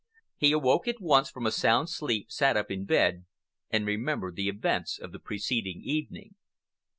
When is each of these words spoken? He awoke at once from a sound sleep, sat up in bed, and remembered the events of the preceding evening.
He 0.35 0.51
awoke 0.51 0.87
at 0.87 0.99
once 0.99 1.29
from 1.29 1.45
a 1.45 1.51
sound 1.51 1.87
sleep, 1.91 2.31
sat 2.31 2.57
up 2.57 2.71
in 2.71 2.85
bed, 2.85 3.25
and 3.69 3.85
remembered 3.85 4.35
the 4.35 4.49
events 4.49 4.97
of 4.97 5.11
the 5.11 5.19
preceding 5.19 5.83
evening. 5.83 6.33